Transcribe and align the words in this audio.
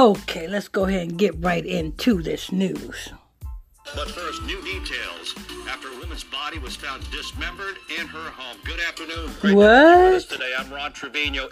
Okay, 0.00 0.48
let's 0.48 0.68
go 0.68 0.86
ahead 0.86 1.08
and 1.10 1.18
get 1.18 1.34
right 1.44 1.66
into 1.66 2.22
this 2.22 2.50
news. 2.50 3.10
But 3.94 4.10
first, 4.10 4.42
new 4.44 4.58
details. 4.62 5.34
After 5.68 5.88
a 5.88 5.98
woman's 5.98 6.24
body 6.24 6.58
was 6.58 6.74
found 6.74 7.04
dismembered 7.10 7.76
in 7.98 8.06
her 8.06 8.30
home. 8.30 8.56
Good 8.64 8.80
afternoon. 8.80 9.30
Great 9.42 9.54
What? 9.54 10.22
Today, 10.22 10.54
I'm 10.58 10.72
Ron 10.72 10.94
Trevino. 10.94 11.50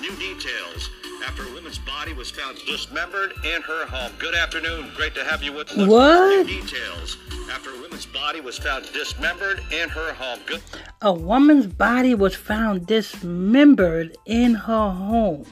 New 0.00 0.10
details. 0.16 0.90
After 1.24 1.44
a 1.44 1.52
woman's 1.52 1.78
body 1.78 2.12
was 2.12 2.28
found 2.28 2.58
dismembered 2.66 3.34
in 3.44 3.62
her 3.62 3.86
home. 3.86 4.10
Good 4.18 4.34
afternoon. 4.34 4.90
Great 4.96 5.14
to 5.14 5.22
have 5.22 5.44
you 5.44 5.52
with 5.52 5.70
us. 5.70 5.86
What? 5.86 6.44
New 6.44 6.60
details. 6.60 7.18
After 7.52 7.70
a 7.70 7.80
woman's 7.82 8.06
body 8.06 8.40
was 8.40 8.58
found 8.58 8.90
dismembered 8.92 9.60
in 9.70 9.88
her 9.90 10.12
home. 10.14 10.40
Good. 10.44 10.60
A 11.02 11.12
woman's 11.12 11.68
body 11.68 12.16
was 12.16 12.34
found 12.34 12.88
dismembered 12.88 14.16
in 14.26 14.54
her 14.54 14.90
home. 14.90 15.46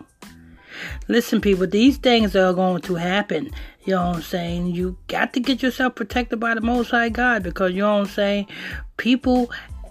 Listen, 1.08 1.40
people, 1.40 1.66
these 1.66 1.96
things 1.96 2.34
are 2.36 2.52
going 2.52 2.82
to 2.82 2.94
happen. 2.96 3.50
You 3.84 3.94
know 3.94 4.08
what 4.08 4.16
I'm 4.16 4.22
saying? 4.22 4.74
You 4.74 4.96
got 5.06 5.32
to 5.34 5.40
get 5.40 5.62
yourself 5.62 5.94
protected 5.94 6.40
by 6.40 6.54
the 6.54 6.60
Most 6.60 6.90
High 6.90 7.08
God 7.08 7.42
because, 7.42 7.72
you 7.72 7.80
know 7.80 7.94
what 7.94 8.00
I'm 8.00 8.06
saying? 8.06 8.46
People 8.96 9.50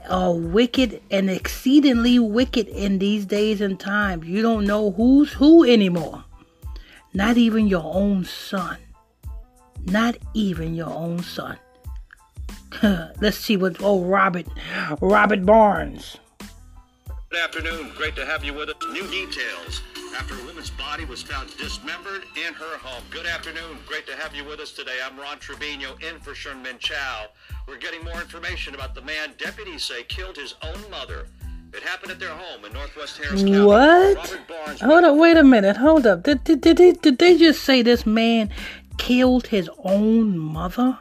are 0.09 0.33
wicked 0.33 1.01
and 1.11 1.29
exceedingly 1.29 2.19
wicked 2.19 2.67
in 2.67 2.99
these 2.99 3.25
days 3.25 3.61
and 3.61 3.79
times. 3.79 4.25
You 4.25 4.41
don't 4.41 4.65
know 4.65 4.91
who's 4.91 5.33
who 5.33 5.63
anymore. 5.63 6.23
Not 7.13 7.37
even 7.37 7.67
your 7.67 7.83
own 7.83 8.25
son. 8.25 8.77
Not 9.85 10.17
even 10.33 10.75
your 10.75 10.89
own 10.89 11.23
son. 11.23 11.57
Let's 12.83 13.37
see 13.37 13.57
what 13.57 13.77
oh 13.81 14.03
Robert 14.03 14.45
Robert 15.01 15.45
Barnes. 15.45 16.17
Good 17.29 17.39
afternoon. 17.39 17.91
Great 17.95 18.15
to 18.15 18.25
have 18.25 18.43
you 18.43 18.53
with 18.53 18.69
us. 18.69 18.75
New 18.91 19.07
details. 19.07 19.81
After 20.17 20.33
a 20.33 20.45
woman's 20.45 20.71
body 20.71 21.05
was 21.05 21.21
found 21.21 21.55
dismembered 21.57 22.23
in 22.35 22.51
her 22.53 22.77
home. 22.79 23.03
Good 23.11 23.27
afternoon. 23.27 23.77
Great 23.85 24.07
to 24.07 24.15
have 24.15 24.35
you 24.35 24.43
with 24.43 24.59
us 24.59 24.71
today. 24.71 24.97
I'm 25.05 25.17
Ron 25.19 25.37
Trevino 25.37 25.95
in 25.97 26.19
for 26.19 26.33
Sherman 26.33 26.79
Chow. 26.79 27.27
We're 27.67 27.77
getting 27.77 28.03
more 28.03 28.19
information 28.19 28.73
about 28.73 28.95
the 28.95 29.01
man 29.01 29.33
deputies 29.37 29.83
say 29.83 30.01
killed 30.03 30.35
his 30.35 30.55
own 30.63 30.89
mother. 30.89 31.27
It 31.71 31.83
happened 31.83 32.11
at 32.11 32.19
their 32.19 32.31
home 32.31 32.65
in 32.65 32.73
Northwest 32.73 33.17
Harris 33.17 33.43
County. 33.43 33.61
What? 33.61 34.39
Barnes. 34.47 34.81
Hold 34.81 35.03
up, 35.03 35.17
wait 35.17 35.37
a 35.37 35.43
minute, 35.43 35.77
hold 35.77 36.07
up. 36.07 36.23
Did, 36.23 36.43
did, 36.43 36.61
did, 36.61 36.77
they, 36.77 36.93
did 36.93 37.19
they 37.19 37.37
just 37.37 37.63
say 37.63 37.83
this 37.83 38.07
man 38.07 38.49
killed 38.97 39.45
his 39.47 39.69
own 39.83 40.35
mother? 40.35 40.97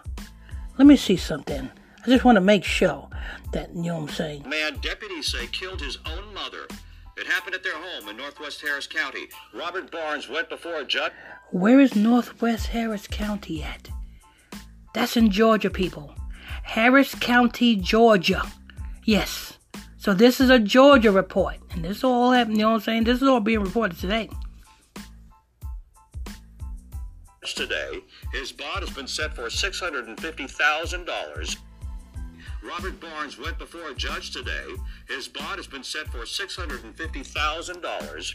Let 0.77 0.86
me 0.86 0.97
see 0.97 1.17
something. 1.17 1.70
I 2.05 2.06
just 2.06 2.25
want 2.25 2.36
to 2.36 2.42
make 2.42 2.64
sure 2.64 3.08
that, 3.53 3.75
you 3.75 3.84
know 3.84 3.95
what 3.95 4.11
I'm 4.11 4.14
saying. 4.14 4.48
man 4.48 4.77
deputies 4.83 5.33
say 5.33 5.47
killed 5.47 5.80
his 5.80 5.97
own 6.05 6.34
mother. 6.34 6.69
It 7.17 7.27
happened 7.27 7.55
at 7.55 7.62
their 7.62 7.77
home 7.77 8.09
in 8.09 8.17
Northwest 8.17 8.61
Harris 8.61 8.86
County. 8.86 9.28
Robert 9.55 9.91
Barnes 9.91 10.28
went 10.28 10.48
before 10.48 10.77
a 10.77 10.84
judge. 10.84 11.12
Where 11.50 11.81
is 11.81 11.97
Northwest 11.97 12.69
Harris 12.69 13.06
County 13.06 13.62
at? 13.62 13.89
That's 14.92 15.17
in 15.17 15.31
Georgia, 15.31 15.70
people. 15.70 16.14
Harris 16.62 17.14
County, 17.14 17.77
Georgia. 17.77 18.42
Yes. 19.05 19.58
So 19.97 20.14
this 20.14 20.41
is 20.41 20.50
a 20.50 20.58
Georgia 20.58 21.11
report. 21.11 21.56
And 21.70 21.84
this 21.84 22.05
all 22.05 22.33
happened, 22.33 22.58
you 22.58 22.62
know 22.62 22.70
what 22.70 22.77
I'm 22.77 22.83
saying? 22.83 23.05
This 23.05 23.23
is 23.23 23.28
all 23.28 23.41
being 23.41 23.61
reported 23.61 23.98
today. 23.98 24.28
today. 27.55 28.01
His 28.33 28.51
bond 28.53 28.80
has 28.80 28.91
been 28.91 29.06
set 29.06 29.34
for 29.34 29.45
$650,000. 29.45 31.56
Robert 32.67 32.98
Barnes 33.00 33.39
went 33.39 33.59
before 33.59 33.91
a 33.91 33.95
judge 33.95 34.33
today. 34.33 34.75
His 35.09 35.28
bond 35.28 35.59
has 35.59 35.69
been 35.69 35.84
set 35.84 36.09
for 36.09 36.20
$650,000. 36.20 38.34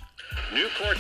New 0.53 0.67
court. 0.77 0.97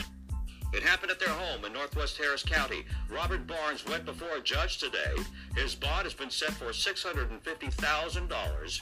It 0.73 0.81
happened 0.83 1.11
at 1.11 1.19
their 1.19 1.27
home 1.29 1.65
in 1.65 1.73
Northwest 1.73 2.17
Harris 2.17 2.43
County. 2.43 2.85
Robert 3.09 3.45
Barnes 3.47 3.85
went 3.85 4.05
before 4.05 4.37
a 4.37 4.41
judge 4.41 4.77
today. 4.77 5.15
His 5.55 5.73
bond 5.75 6.03
has 6.03 6.13
been 6.13 6.29
set 6.29 6.51
for 6.51 6.65
$650,000. 6.65 8.81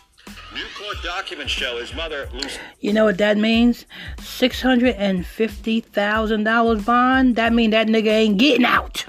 New 0.53 0.65
court 0.77 0.97
documents 1.03 1.51
show 1.51 1.79
his 1.79 1.95
mother, 1.95 2.29
Lucy. 2.33 2.59
You 2.79 2.93
know 2.93 3.05
what 3.05 3.17
that 3.19 3.37
means? 3.37 3.85
Six 4.19 4.61
hundred 4.61 4.95
and 4.95 5.25
fifty 5.25 5.79
thousand 5.79 6.43
dollars 6.43 6.83
bond. 6.83 7.37
That 7.37 7.53
mean 7.53 7.69
that 7.71 7.87
nigga 7.87 8.09
ain't 8.09 8.37
getting 8.37 8.65
out. 8.65 9.05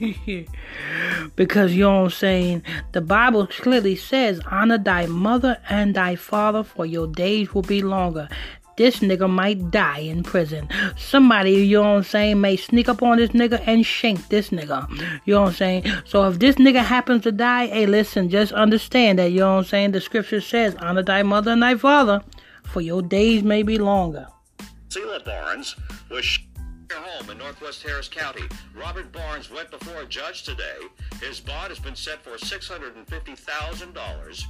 because 1.36 1.74
you 1.74 1.82
know 1.82 1.98
what 1.98 2.04
I'm 2.04 2.10
saying. 2.10 2.62
The 2.92 3.00
Bible 3.00 3.46
clearly 3.46 3.96
says, 3.96 4.40
"Honor 4.50 4.78
thy 4.78 5.06
mother 5.06 5.58
and 5.68 5.94
thy 5.94 6.16
father, 6.16 6.62
for 6.62 6.86
your 6.86 7.06
days 7.06 7.54
will 7.54 7.62
be 7.62 7.82
longer." 7.82 8.28
This 8.76 9.00
nigga 9.00 9.28
might 9.28 9.70
die 9.70 9.98
in 9.98 10.22
prison. 10.22 10.66
Somebody, 10.96 11.50
you 11.52 11.76
know 11.76 11.82
what 11.82 11.96
I'm 11.98 12.02
saying, 12.02 12.40
may 12.40 12.56
sneak 12.56 12.88
up 12.88 13.02
on 13.02 13.18
this 13.18 13.30
nigga 13.30 13.62
and 13.66 13.84
shank 13.84 14.28
this 14.28 14.48
nigga. 14.48 14.88
You 15.26 15.34
know 15.34 15.42
what 15.42 15.48
I'm 15.48 15.54
saying? 15.54 15.84
So 16.06 16.26
if 16.26 16.38
this 16.38 16.56
nigga 16.56 16.82
happens 16.82 17.24
to 17.24 17.32
die, 17.32 17.66
hey, 17.66 17.84
listen, 17.84 18.30
just 18.30 18.52
understand 18.52 19.18
that, 19.18 19.32
you 19.32 19.40
know 19.40 19.56
what 19.56 19.58
I'm 19.58 19.64
saying? 19.64 19.92
The 19.92 20.00
scripture 20.00 20.40
says, 20.40 20.74
honor 20.76 21.02
thy 21.02 21.22
mother 21.22 21.50
and 21.50 21.62
thy 21.62 21.74
father, 21.74 22.22
for 22.64 22.80
your 22.80 23.02
days 23.02 23.42
may 23.42 23.62
be 23.62 23.76
longer. 23.76 24.28
Sheila 24.88 25.20
Barnes 25.20 25.76
was 26.10 26.38
home 26.96 27.30
in 27.30 27.38
Northwest 27.38 27.82
Harris 27.82 28.08
County. 28.08 28.42
Robert 28.74 29.10
Barnes 29.12 29.50
went 29.50 29.70
before 29.70 30.02
a 30.02 30.06
judge 30.06 30.42
today. 30.42 30.78
His 31.20 31.40
bond 31.40 31.68
has 31.68 31.78
been 31.78 31.96
set 31.96 32.22
for 32.22 32.36
$650,000. 32.36 34.44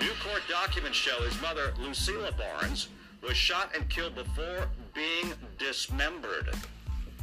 New 0.00 0.10
court 0.22 0.42
documents 0.48 0.96
show 0.96 1.20
his 1.22 1.40
mother, 1.42 1.72
Lucilla 1.78 2.30
Barnes, 2.32 2.88
was 3.22 3.36
shot 3.36 3.74
and 3.74 3.88
killed 3.88 4.14
before 4.14 4.68
being 4.94 5.32
dismembered. 5.58 6.54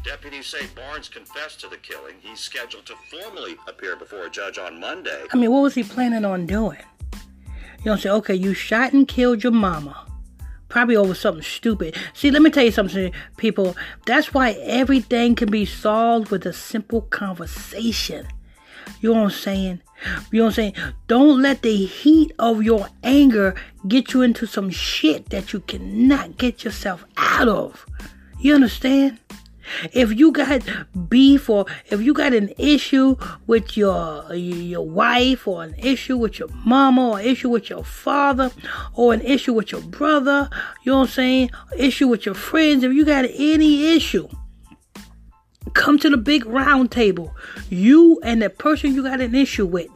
Deputies 0.03 0.47
say 0.47 0.67
Barnes 0.75 1.09
confessed 1.09 1.59
to 1.61 1.67
the 1.67 1.77
killing. 1.77 2.15
He's 2.21 2.39
scheduled 2.39 2.85
to 2.85 2.93
formally 3.09 3.55
appear 3.67 3.95
before 3.95 4.25
a 4.25 4.29
judge 4.29 4.57
on 4.57 4.79
Monday. 4.79 5.23
I 5.33 5.37
mean, 5.37 5.51
what 5.51 5.61
was 5.61 5.73
he 5.73 5.83
planning 5.83 6.25
on 6.25 6.45
doing? 6.45 6.77
You 7.83 7.91
what 7.91 8.05
I'm? 8.05 8.11
Okay, 8.13 8.35
you 8.35 8.53
shot 8.53 8.93
and 8.93 9.07
killed 9.07 9.43
your 9.43 9.51
mama. 9.51 10.04
Probably 10.67 10.95
over 10.95 11.13
something 11.13 11.43
stupid. 11.43 11.95
See, 12.13 12.31
let 12.31 12.41
me 12.41 12.49
tell 12.49 12.65
you 12.65 12.71
something, 12.71 13.11
people. 13.37 13.75
That's 14.05 14.33
why 14.33 14.51
everything 14.51 15.35
can 15.35 15.51
be 15.51 15.65
solved 15.65 16.31
with 16.31 16.45
a 16.45 16.53
simple 16.53 17.01
conversation. 17.01 18.27
You 19.01 19.13
know 19.13 19.21
what 19.21 19.25
I'm 19.25 19.31
saying? 19.31 19.81
You 20.31 20.39
know 20.39 20.45
what 20.45 20.49
I'm 20.49 20.55
saying? 20.55 20.73
Don't 21.07 21.41
let 21.41 21.61
the 21.61 21.85
heat 21.85 22.33
of 22.39 22.63
your 22.63 22.87
anger 23.03 23.55
get 23.87 24.13
you 24.13 24.21
into 24.21 24.45
some 24.45 24.69
shit 24.69 25.29
that 25.29 25.53
you 25.53 25.59
cannot 25.61 26.37
get 26.37 26.63
yourself 26.63 27.05
out 27.17 27.47
of. 27.47 27.85
You 28.39 28.55
understand? 28.55 29.19
If 29.93 30.17
you 30.17 30.31
got 30.31 30.61
beef 31.09 31.49
or 31.49 31.65
if 31.87 32.01
you 32.01 32.13
got 32.13 32.33
an 32.33 32.51
issue 32.57 33.15
with 33.47 33.77
your 33.77 34.33
your 34.33 34.87
wife 34.87 35.47
or 35.47 35.63
an 35.63 35.75
issue 35.75 36.17
with 36.17 36.39
your 36.39 36.49
mama 36.63 37.09
or 37.09 37.19
issue 37.21 37.49
with 37.49 37.69
your 37.69 37.83
father 37.83 38.51
or 38.93 39.13
an 39.13 39.21
issue 39.21 39.53
with 39.53 39.71
your 39.71 39.81
brother, 39.81 40.49
you 40.83 40.91
know 40.91 40.99
what 40.99 41.09
I'm 41.09 41.13
saying? 41.13 41.51
Issue 41.77 42.07
with 42.07 42.25
your 42.25 42.35
friends, 42.35 42.83
if 42.83 42.93
you 42.93 43.05
got 43.05 43.25
any 43.33 43.95
issue, 43.95 44.27
come 45.73 45.99
to 45.99 46.09
the 46.09 46.17
big 46.17 46.45
round 46.45 46.91
table. 46.91 47.35
You 47.69 48.19
and 48.23 48.41
the 48.41 48.49
person 48.49 48.93
you 48.93 49.03
got 49.03 49.21
an 49.21 49.35
issue 49.35 49.65
with. 49.65 49.87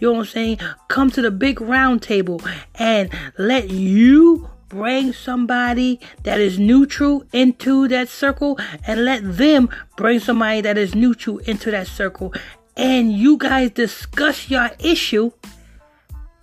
You 0.00 0.08
know 0.08 0.12
what 0.14 0.20
I'm 0.20 0.26
saying? 0.26 0.58
Come 0.88 1.10
to 1.12 1.22
the 1.22 1.30
big 1.30 1.60
round 1.60 2.02
table 2.02 2.40
and 2.74 3.10
let 3.38 3.70
you 3.70 4.50
bring 4.68 5.12
somebody 5.12 6.00
that 6.24 6.40
is 6.40 6.58
neutral 6.58 7.24
into 7.32 7.88
that 7.88 8.08
circle 8.08 8.58
and 8.86 9.04
let 9.04 9.36
them 9.36 9.68
bring 9.96 10.20
somebody 10.20 10.60
that 10.60 10.76
is 10.76 10.94
neutral 10.94 11.38
into 11.38 11.70
that 11.70 11.86
circle. 11.86 12.32
And 12.76 13.12
you 13.12 13.38
guys 13.38 13.70
discuss 13.70 14.50
your 14.50 14.70
issue 14.78 15.30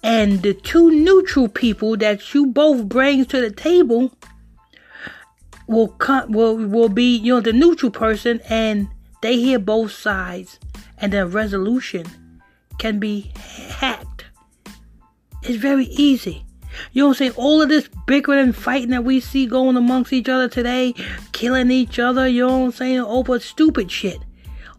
and 0.04 0.42
the 0.42 0.54
two 0.54 0.92
neutral 0.92 1.48
people 1.48 1.96
that 1.98 2.34
you 2.34 2.48
both 2.48 2.88
bring 2.90 3.26
to 3.26 3.42
the 3.42 3.50
table 3.50 4.12
will 5.66 5.88
come 5.88 6.32
will 6.32 6.58
will 6.58 6.90
be 6.90 7.16
you 7.16 7.34
know 7.34 7.40
the 7.40 7.54
neutral 7.54 7.90
person 7.90 8.42
and 8.50 8.90
they 9.22 9.38
hear 9.38 9.58
both 9.58 9.92
sides 9.92 10.60
and 10.98 11.14
the 11.14 11.26
resolution 11.26 12.06
can 12.80 13.00
be 13.00 13.32
hacked 13.70 14.26
it's 15.42 15.56
very 15.56 15.86
easy 15.86 16.46
you 16.92 17.08
I'm 17.08 17.14
saying? 17.14 17.34
All 17.36 17.62
of 17.62 17.70
this 17.70 17.90
bickering 18.08 18.40
and 18.40 18.56
fighting 18.56 18.90
that 18.90 19.04
we 19.04 19.20
see 19.20 19.46
going 19.46 19.78
amongst 19.78 20.14
each 20.14 20.30
other 20.30 20.48
today, 20.48 20.94
killing 21.32 21.72
each 21.72 22.00
other, 22.00 22.28
you 22.28 22.48
know 22.48 22.60
what 22.60 22.66
I'm 22.66 22.72
saying, 22.72 23.00
over 23.00 23.40
stupid 23.40 23.92
shit. 23.92 24.20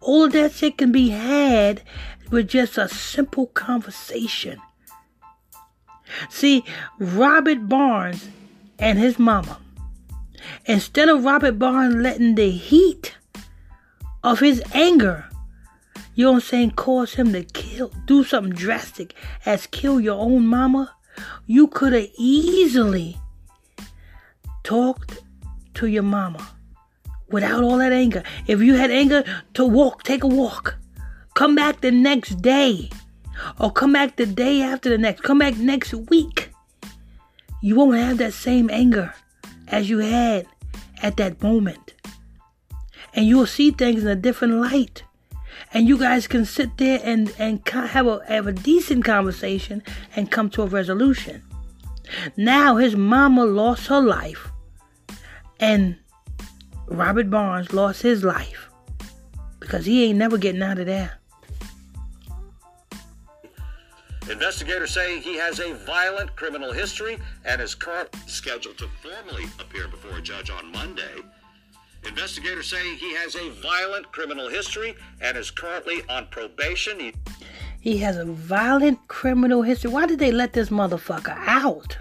All 0.00 0.24
of 0.24 0.32
that 0.32 0.52
shit 0.52 0.78
can 0.78 0.92
be 0.92 1.10
had 1.10 1.82
with 2.30 2.48
just 2.48 2.78
a 2.78 2.88
simple 2.88 3.46
conversation. 3.48 4.60
See, 6.28 6.64
Robert 6.98 7.68
Barnes 7.68 8.28
and 8.78 8.98
his 8.98 9.18
mama 9.18 9.58
Instead 10.66 11.08
of 11.08 11.24
Robert 11.24 11.58
Barnes 11.58 11.96
letting 11.96 12.34
the 12.34 12.50
heat 12.50 13.16
of 14.22 14.40
his 14.40 14.62
anger, 14.72 15.26
you 16.14 16.24
know 16.24 16.32
what 16.32 16.36
I'm 16.36 16.40
saying, 16.42 16.70
cause 16.72 17.14
him 17.14 17.32
to 17.32 17.44
kill, 17.44 17.92
do 18.06 18.24
something 18.24 18.52
drastic 18.52 19.14
as 19.44 19.66
kill 19.66 20.00
your 20.00 20.18
own 20.18 20.46
mama, 20.46 20.94
you 21.46 21.66
could 21.68 21.92
have 21.92 22.08
easily 22.16 23.16
talked 24.62 25.22
to 25.74 25.86
your 25.86 26.02
mama 26.02 26.48
without 27.28 27.62
all 27.62 27.78
that 27.78 27.92
anger. 27.92 28.22
If 28.46 28.60
you 28.60 28.74
had 28.74 28.90
anger 28.90 29.24
to 29.54 29.64
walk, 29.64 30.02
take 30.02 30.24
a 30.24 30.28
walk. 30.28 30.76
Come 31.34 31.54
back 31.54 31.80
the 31.80 31.90
next 31.90 32.40
day. 32.42 32.90
Or 33.58 33.70
come 33.70 33.92
back 33.92 34.16
the 34.16 34.26
day 34.26 34.62
after 34.62 34.88
the 34.88 34.98
next. 34.98 35.22
Come 35.22 35.38
back 35.38 35.56
next 35.56 35.92
week. 35.92 36.50
You 37.60 37.76
won't 37.76 37.96
have 37.96 38.18
that 38.18 38.32
same 38.32 38.70
anger 38.70 39.12
as 39.68 39.90
you 39.90 39.98
had 39.98 40.46
at 41.02 41.16
that 41.16 41.42
moment. 41.42 41.94
And 43.14 43.26
you'll 43.26 43.46
see 43.46 43.70
things 43.70 44.02
in 44.02 44.08
a 44.08 44.16
different 44.16 44.54
light. 44.54 45.02
And 45.74 45.88
you 45.88 45.98
guys 45.98 46.28
can 46.28 46.44
sit 46.44 46.76
there 46.78 47.00
and, 47.02 47.34
and 47.36 47.60
have 47.68 48.06
a, 48.06 48.22
have 48.28 48.46
a 48.46 48.52
decent 48.52 49.04
conversation 49.04 49.82
and 50.14 50.30
come 50.30 50.48
to 50.50 50.62
a 50.62 50.66
resolution. 50.66 51.42
Now 52.36 52.76
his 52.76 52.94
mama 52.94 53.44
lost 53.44 53.88
her 53.88 54.00
life. 54.00 54.50
And 55.58 55.96
Robert 56.86 57.28
Barnes 57.28 57.72
lost 57.72 58.02
his 58.02 58.22
life. 58.22 58.70
Because 59.58 59.84
he 59.84 60.04
ain't 60.04 60.18
never 60.18 60.38
getting 60.38 60.62
out 60.62 60.78
of 60.78 60.86
there. 60.86 61.18
Investigators 64.30 64.92
say 64.92 65.18
he 65.20 65.36
has 65.36 65.58
a 65.58 65.74
violent 65.74 66.34
criminal 66.36 66.72
history 66.72 67.18
and 67.44 67.60
is 67.60 67.74
currently 67.74 68.20
scheduled 68.26 68.78
to 68.78 68.88
formally 69.02 69.44
appear 69.60 69.88
before 69.88 70.16
a 70.18 70.22
judge 70.22 70.50
on 70.50 70.70
Monday. 70.72 71.20
Investigators 72.06 72.68
say 72.68 72.94
he 72.96 73.14
has 73.14 73.34
a 73.34 73.50
violent 73.50 74.10
criminal 74.12 74.48
history 74.48 74.94
and 75.20 75.36
is 75.36 75.50
currently 75.50 76.02
on 76.08 76.26
probation. 76.30 77.00
He, 77.00 77.14
he 77.80 77.98
has 77.98 78.16
a 78.16 78.24
violent 78.24 79.08
criminal 79.08 79.62
history. 79.62 79.90
Why 79.90 80.06
did 80.06 80.18
they 80.18 80.30
let 80.30 80.52
this 80.52 80.68
motherfucker 80.68 81.36
out? 81.46 81.98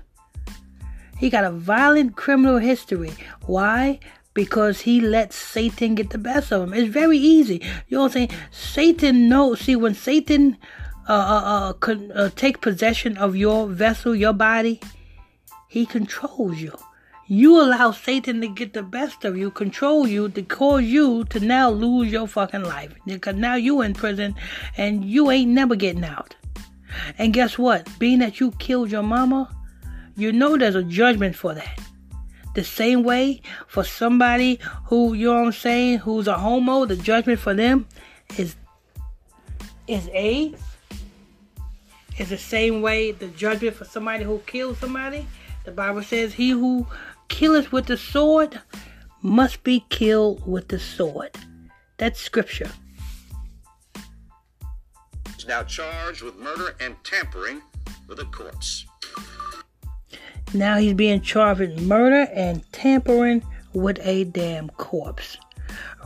He 1.18 1.30
got 1.30 1.46
a 1.46 1.52
violent 1.52 2.16
criminal 2.16 2.58
history. 2.58 3.14
Why? 3.46 4.00
Because 4.34 4.82
he 4.82 5.00
let 5.00 5.32
Satan 5.32 5.96
get 5.96 6.10
the 6.10 6.18
best 6.18 6.52
of 6.52 6.64
him. 6.64 6.74
It's 6.74 6.92
very 6.92 7.18
easy. 7.18 7.62
You 7.88 7.98
know 7.98 8.04
what 8.04 8.16
I'm 8.16 8.30
saying? 8.30 8.32
Satan 8.52 9.30
knows. 9.30 9.62
See, 9.62 9.76
when 9.76 9.94
Satan 9.94 10.58
uh, 11.08 11.14
uh, 11.14 11.74
uh, 11.82 11.96
uh, 12.14 12.30
take 12.36 12.62
possession 12.62 13.18
of 13.18 13.36
your 13.36 13.68
vessel, 13.68 14.16
your 14.16 14.34
body, 14.34 14.82
he 15.70 15.86
controls 15.86 16.60
you. 16.60 16.74
You 17.28 17.62
allow 17.62 17.92
Satan 17.92 18.42
to 18.42 18.48
get 18.48 18.74
the 18.74 18.84
best 18.84 19.24
of 19.24 19.38
you, 19.38 19.50
control 19.50 20.08
you, 20.08 20.30
to 20.30 20.42
cause 20.42 20.84
you 20.84 21.24
to 21.26 21.40
now 21.40 21.70
lose 21.70 22.12
your 22.12 22.28
fucking 22.28 22.64
life. 22.64 22.94
Because 23.06 23.36
now 23.36 23.56
you 23.56 23.82
in 23.82 23.94
prison 23.94 24.36
and 24.78 25.06
you 25.06 25.32
ain't 25.32 25.52
never 25.52 25.76
getting 25.76 26.04
out. 26.04 26.36
And 27.18 27.34
guess 27.34 27.58
what? 27.58 27.88
Being 27.98 28.20
that 28.20 28.40
you 28.40 28.52
killed 28.52 28.92
your 28.92 29.04
mama, 29.04 29.50
you 30.16 30.32
know 30.32 30.58
there's 30.58 30.76
a 30.76 30.84
judgment 30.84 31.36
for 31.36 31.54
that. 31.54 31.80
The 32.56 32.64
same 32.64 33.04
way 33.04 33.42
for 33.68 33.84
somebody 33.84 34.60
who, 34.86 35.14
you 35.14 35.28
know 35.28 35.40
what 35.40 35.46
I'm 35.48 35.52
saying, 35.54 36.00
who's 36.00 36.28
a 36.28 36.38
homo, 36.38 36.86
the 36.86 36.96
judgment 36.96 37.40
for 37.40 37.54
them 37.54 37.88
is 38.38 38.56
is 39.88 40.10
AIDS 40.14 40.62
is 42.18 42.30
the 42.30 42.38
same 42.38 42.82
way 42.82 43.12
the 43.12 43.28
judgment 43.30 43.76
for 43.76 43.86
somebody 43.86 44.24
who 44.24 44.40
kills 44.46 44.78
somebody. 44.78 45.26
The 45.66 45.72
Bible 45.72 46.04
says, 46.04 46.34
He 46.34 46.52
who 46.52 46.86
killeth 47.34 47.72
with 47.72 47.88
the 47.88 47.98
sword 47.98 48.62
must 49.24 49.64
be 49.64 49.84
killed 49.90 50.46
with 50.46 50.68
the 50.68 50.78
sword. 50.78 51.32
That's 51.98 52.22
scripture. 52.22 52.70
He's 55.36 55.48
now 55.48 55.64
charged 55.64 56.22
with 56.22 56.38
murder 56.38 56.76
and 56.80 56.96
tampering 57.04 57.64
with 58.08 58.20
a 58.20 58.26
corpse. 58.26 58.86
Now 60.54 60.78
he's 60.78 60.94
being 60.94 61.22
charged 61.22 61.60
with 61.60 61.82
murder 61.82 62.32
and 62.34 62.64
tampering 62.72 63.44
with 63.74 64.00
a 64.04 64.26
damn 64.26 64.70
corpse. 64.70 65.38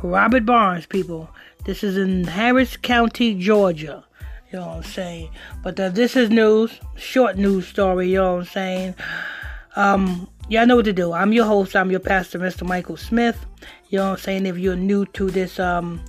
Robert 0.02 0.46
Barnes, 0.46 0.86
people. 0.86 1.30
This 1.66 1.84
is 1.84 1.98
in 1.98 2.24
Harris 2.24 2.78
County, 2.78 3.36
Georgia. 3.38 4.06
You 4.50 4.60
know 4.60 4.68
what 4.68 4.76
I'm 4.78 4.84
saying? 4.84 5.30
But 5.62 5.78
uh, 5.78 5.90
this 5.90 6.16
is 6.16 6.30
news, 6.30 6.80
short 6.96 7.36
news 7.36 7.68
story. 7.68 8.12
You 8.12 8.20
know 8.20 8.36
what 8.36 8.40
I'm 8.40 8.46
saying? 8.46 8.96
Um, 9.76 10.30
y'all 10.50 10.66
know 10.66 10.76
what 10.78 10.86
to 10.86 10.94
do. 10.94 11.14
I'm 11.14 11.34
your 11.34 11.46
host. 11.46 11.76
I'm 11.76 11.92
your 11.92 12.00
pastor, 12.00 12.40
Mr. 12.40 12.66
Michael 12.66 12.98
Smith. 12.98 13.46
You 13.90 14.00
know 14.00 14.06
what 14.06 14.12
I'm 14.12 14.18
saying? 14.18 14.46
If 14.46 14.58
you're 14.58 14.76
new 14.76 15.06
to 15.06 15.30
this 15.30 15.60
um 15.60 16.02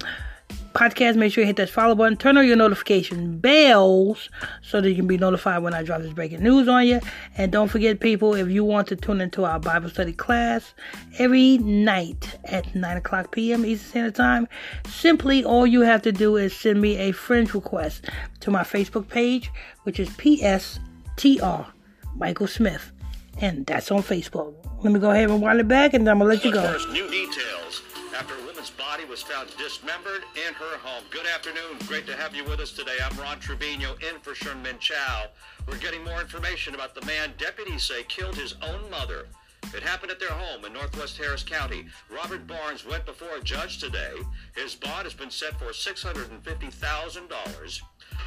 podcast, 0.75 1.17
make 1.17 1.32
sure 1.32 1.43
you 1.43 1.46
hit 1.46 1.56
that 1.56 1.69
follow 1.69 1.94
button, 1.96 2.17
turn 2.17 2.37
on 2.37 2.46
your 2.46 2.56
notification 2.56 3.38
bells 3.38 4.29
so 4.62 4.81
that 4.81 4.88
you 4.90 4.94
can 4.94 5.08
be 5.08 5.17
notified 5.17 5.62
when 5.62 5.75
I 5.75 5.82
drop 5.82 6.02
this 6.02 6.12
breaking 6.12 6.43
news 6.43 6.69
on 6.69 6.87
you. 6.87 7.00
And 7.37 7.50
don't 7.50 7.69
forget, 7.69 7.99
people, 7.99 8.35
if 8.35 8.49
you 8.49 8.62
want 8.62 8.87
to 8.88 8.96
tune 8.96 9.20
into 9.20 9.44
our 9.44 9.58
Bible 9.58 9.88
study 9.88 10.12
class 10.12 10.75
every 11.19 11.58
night 11.58 12.38
at 12.44 12.73
9 12.76 12.96
o'clock 12.96 13.32
p.m. 13.32 13.67
Eastern 13.67 13.88
Standard 13.88 14.14
Time, 14.14 14.49
simply 14.87 15.44
all 15.44 15.67
you 15.67 15.81
have 15.81 16.02
to 16.02 16.12
do 16.12 16.37
is 16.37 16.55
send 16.55 16.81
me 16.81 16.96
a 16.96 17.11
friend 17.11 17.52
request 17.52 18.05
to 18.41 18.50
my 18.52 18.62
Facebook 18.62 19.08
page, 19.08 19.50
which 19.82 19.99
is 19.99 20.08
PSTR 20.11 21.67
Michael 22.14 22.46
Smith. 22.46 22.93
And 23.40 23.64
that's 23.67 23.90
on 23.93 24.02
Facebook. 24.02 24.55
Let 24.82 24.93
me 24.93 24.99
go 24.99 25.11
ahead 25.11 25.31
and 25.31 25.40
wind 25.40 25.61
it 25.61 25.69
back, 25.69 25.94
and 25.94 26.08
I'm 26.08 26.19
going 26.19 26.31
to 26.31 26.37
let 26.37 26.44
you 26.44 26.52
go. 26.52 26.73
First, 26.73 26.88
new 26.90 27.08
details 27.08 27.82
after 28.17 28.35
a 28.35 28.44
woman's 28.44 28.70
body 28.70 29.05
was 29.05 29.23
found 29.23 29.49
dismembered 29.56 30.25
in 30.49 30.55
her 30.55 30.79
home. 30.79 31.05
Good 31.11 31.26
afternoon. 31.26 31.79
Great 31.87 32.05
to 32.06 32.17
have 32.17 32.35
you 32.35 32.43
with 32.44 32.58
us 32.58 32.73
today. 32.73 32.96
I'm 33.02 33.17
Ron 33.17 33.38
Trevino 33.38 33.94
in 33.94 34.19
for 34.20 34.35
Sherman 34.35 34.79
Chow. 34.81 35.26
We're 35.69 35.79
getting 35.79 36.02
more 36.05 36.20
information 36.20 36.75
about 36.75 36.96
the 36.96 37.06
man 37.06 37.32
deputies 37.38 37.85
say 37.85 38.02
killed 38.05 38.35
his 38.35 38.55
own 38.62 38.90
mother. 38.90 39.26
It 39.75 39.82
happened 39.82 40.11
at 40.11 40.19
their 40.19 40.31
home 40.31 40.64
in 40.64 40.73
northwest 40.73 41.19
Harris 41.19 41.43
County. 41.43 41.84
Robert 42.11 42.46
Barnes 42.46 42.87
went 42.87 43.05
before 43.05 43.37
a 43.37 43.43
judge 43.43 43.76
today. 43.79 44.14
His 44.56 44.75
bond 44.75 45.05
has 45.05 45.12
been 45.14 45.31
set 45.31 45.58
for 45.58 45.67
$650,000. 45.67 47.81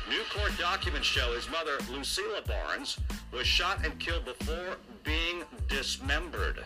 New 0.10 0.22
court 0.34 0.52
documents 0.58 1.08
show 1.08 1.34
his 1.34 1.50
mother, 1.50 1.78
Lucilla 1.92 2.42
Barnes, 2.48 2.98
was 3.32 3.48
shot 3.48 3.86
and 3.86 3.98
killed 4.00 4.26
before 4.26 4.78
being 5.04 5.44
dismembered. 5.70 6.66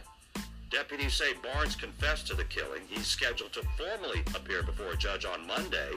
Deputies 0.72 1.14
say 1.14 1.34
Barnes 1.44 1.76
confessed 1.76 2.28
to 2.28 2.34
the 2.34 2.44
killing. 2.46 2.82
He's 2.88 3.06
scheduled 3.06 3.54
to 3.54 3.62
formally 3.78 4.22
appear 4.36 4.64
before 4.64 4.92
a 4.92 4.98
judge 4.98 5.26
on 5.26 5.46
Monday. 5.46 5.92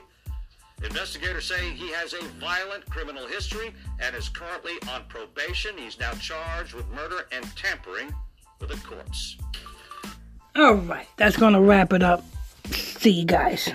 Investigators 0.85 1.47
say 1.47 1.71
he 1.71 1.91
has 1.93 2.13
a 2.13 2.23
violent 2.39 2.89
criminal 2.89 3.27
history 3.27 3.75
and 4.01 4.15
is 4.15 4.29
currently 4.29 4.75
on 4.93 5.03
probation. 5.09 5.77
He's 5.77 5.99
now 5.99 6.13
charged 6.13 6.75
with 6.75 6.89
murder 6.91 7.27
and 7.33 7.45
tampering 7.57 8.15
with 8.61 8.71
a 8.71 8.87
corpse. 8.87 9.37
All 10.55 10.75
right, 10.75 11.09
that's 11.17 11.37
going 11.37 11.55
to 11.55 11.61
wrap 11.61 11.93
it 11.93 12.03
up. 12.03 12.25
See 12.71 13.11
you 13.11 13.25
guys. 13.25 13.71